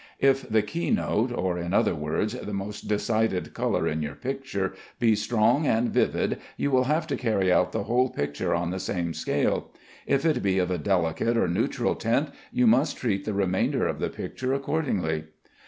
If 0.17 0.49
the 0.49 0.63
key 0.63 0.89
note, 0.89 1.31
or, 1.31 1.59
in 1.59 1.75
other 1.75 1.93
words, 1.93 2.33
the 2.33 2.55
most 2.55 2.87
decided 2.87 3.53
color 3.53 3.87
in 3.87 4.01
your 4.01 4.15
picture, 4.15 4.73
be 4.99 5.13
strong 5.15 5.67
and 5.67 5.91
vivid, 5.93 6.39
you 6.57 6.71
will 6.71 6.85
have 6.85 7.05
to 7.05 7.15
carry 7.15 7.53
out 7.53 7.71
the 7.71 7.83
whole 7.83 8.09
picture 8.09 8.55
on 8.55 8.71
the 8.71 8.79
same 8.79 9.13
scale. 9.13 9.69
If 10.07 10.25
it 10.25 10.41
be 10.41 10.57
of 10.57 10.71
a 10.71 10.79
delicate 10.79 11.37
or 11.37 11.47
neutral 11.47 11.93
tint, 11.93 12.29
you 12.51 12.65
must 12.65 12.97
treat 12.97 13.25
the 13.25 13.33
remainder 13.33 13.85
of 13.85 13.99
the 13.99 14.09
picture 14.09 14.53
accordingly. 14.55 15.25